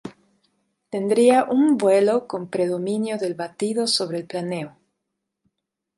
[0.89, 4.75] Tendría un vuelo con predominio del batido sobre el planeo.